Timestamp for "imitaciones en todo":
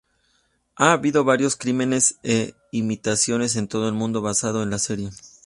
2.71-3.87